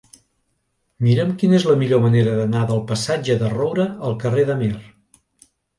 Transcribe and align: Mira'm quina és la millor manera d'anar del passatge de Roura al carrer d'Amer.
Mira'm 1.07 1.33
quina 1.43 1.59
és 1.59 1.67
la 1.73 1.77
millor 1.83 2.03
manera 2.07 2.35
d'anar 2.41 2.65
del 2.73 2.83
passatge 2.93 3.39
de 3.45 3.55
Roura 3.55 3.89
al 4.11 4.21
carrer 4.27 4.49
d'Amer. 4.51 4.77